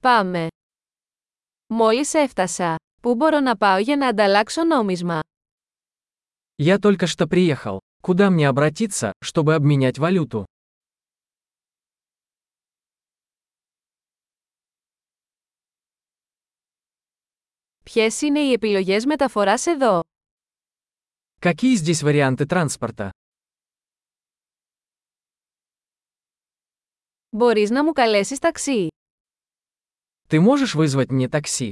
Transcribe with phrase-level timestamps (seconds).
[0.00, 0.46] Πάμε.
[1.66, 2.76] Μόλις έφτασα.
[3.02, 5.20] Πού μπορώ να πάω για να ανταλλάξω νόμισμα.
[6.56, 7.78] Я только что приехал.
[8.00, 10.44] Куда мне обратиться, чтобы обменять валюту?
[17.84, 20.00] Ποιες είναι οι επιλογές μεταφοράς εδώ.
[21.40, 23.08] Какие здесь варианты транспорта?
[27.30, 28.86] Μπορείς να μου καλέσεις ταξί.
[30.27, 31.71] Ты можешь вызвать мне такси?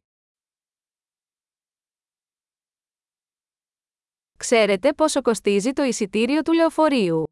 [4.38, 7.26] Ξέρετε πόσο κοστίζει το εισιτήριο του λεωφορείου.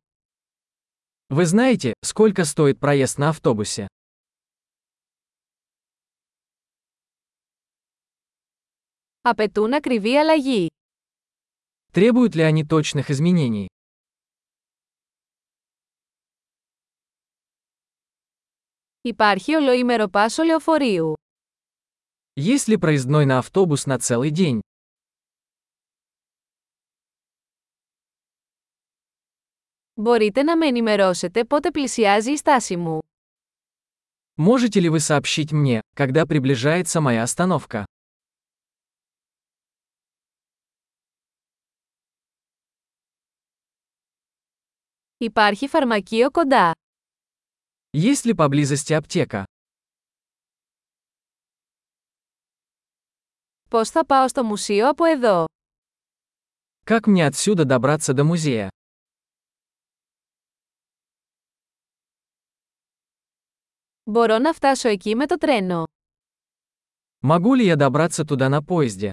[1.31, 3.85] Вы знаете, сколько стоит проезд на автобусе?
[9.21, 10.67] Απαιτούν ακριβή αλλαγή.
[11.91, 13.67] Требуют ли они точных изменений?
[19.01, 21.13] Υπάρχει ολοήμερο πάσο λεωφορείου.
[22.35, 24.61] Есть ли проездной на автобус на целый день?
[29.95, 32.99] Μπορείτε να με ενημερώσετε πότε πλησιάζει η στάση μου.
[34.35, 37.85] Можете ли вы сообщить мне, когда приближается моя остановка?
[45.17, 46.71] Υπάρχει φαρμακείο κοντά.
[47.91, 49.43] Есть ли поблизости аптека?
[53.73, 55.45] Πώς θα πάω στο μουσείο από εδώ.
[56.85, 58.67] Как мне отсюда добраться до музея?
[64.03, 65.83] Μπορώ να φτάσω εκεί με το τρένο.
[67.21, 69.11] Могу ли я добраться туда на поезде?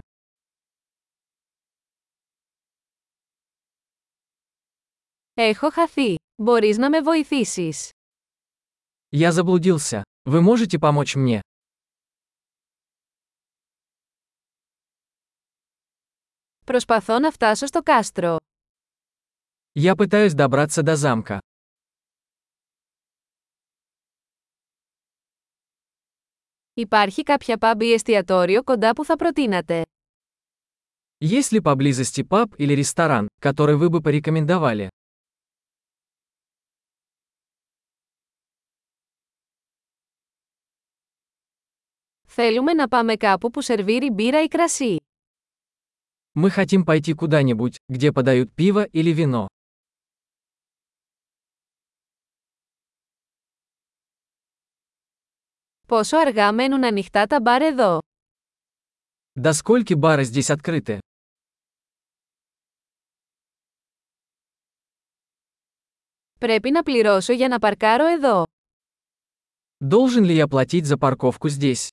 [5.34, 6.14] Έχω χαθεί.
[6.42, 7.90] Μπορείς να με βοηθήσεις.
[9.10, 10.02] Я заблудился.
[10.24, 11.40] Вы можете помочь мне?
[16.70, 18.36] Προσπαθώ να φτάσω στο κάστρο.
[19.72, 21.38] Я пытаюсь добраться до замка.
[26.74, 29.82] Υπάρχει κάποια pub ή εστιατόριο κοντά που θα προτείνατε.
[31.18, 34.88] Есть ли поблизости паб или ресторан, который вы бы порекомендовали?
[42.26, 44.96] Θέλουμε να πάμε κάπου που σερβίρει μπύρα ή κρασί.
[46.34, 49.48] Мы хотим пойти куда-нибудь, где подают пиво или вино.
[55.88, 58.00] Πόσο αργά μένουν ανοιχτά τα μπαρ εδώ.
[59.34, 60.98] До скольки бары здесь открыты?
[66.38, 68.44] Πρέπει να πληρώσω για να παρκάρω εδώ.
[69.78, 71.88] Должен ли я платить за парковку здесь?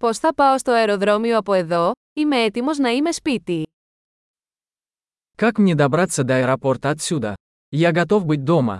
[0.00, 3.62] Πώς θα πάω στο αεροδρόμιο από εδώ, είμαι έτοιμος να είμαι σπίτι.
[5.36, 7.34] Как мне добраться до аэропорта отсюда?
[7.70, 8.78] Я готов быть дома.